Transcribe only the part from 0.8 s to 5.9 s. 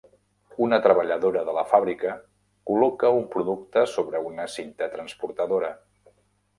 treballadora de la fàbrica col·loca un producte sobre una cinta transportadora.